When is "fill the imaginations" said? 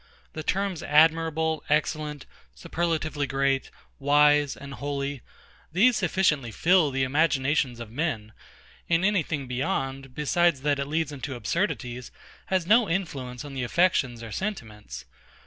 6.49-7.79